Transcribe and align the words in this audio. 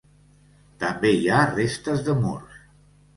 També 0.83 1.11
hi 1.17 1.29
ha 1.33 1.41
restes 1.51 2.01
de 2.09 2.17
murs. 2.25 2.57